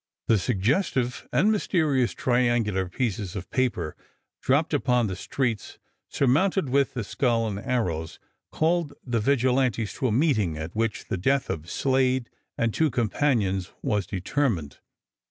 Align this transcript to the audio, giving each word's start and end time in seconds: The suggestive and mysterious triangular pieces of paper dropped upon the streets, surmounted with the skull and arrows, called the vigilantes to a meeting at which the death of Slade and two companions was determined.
The 0.27 0.39
suggestive 0.39 1.27
and 1.31 1.51
mysterious 1.51 2.13
triangular 2.13 2.89
pieces 2.89 3.35
of 3.35 3.51
paper 3.51 3.95
dropped 4.41 4.73
upon 4.73 5.05
the 5.05 5.15
streets, 5.15 5.77
surmounted 6.07 6.69
with 6.69 6.95
the 6.95 7.03
skull 7.03 7.47
and 7.47 7.59
arrows, 7.59 8.17
called 8.51 8.93
the 9.05 9.19
vigilantes 9.19 9.93
to 9.93 10.07
a 10.07 10.11
meeting 10.11 10.57
at 10.57 10.75
which 10.75 11.05
the 11.05 11.17
death 11.17 11.51
of 11.51 11.69
Slade 11.69 12.31
and 12.57 12.73
two 12.73 12.89
companions 12.89 13.71
was 13.83 14.07
determined. 14.07 14.79